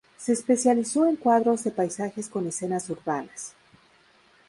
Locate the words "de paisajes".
1.63-2.27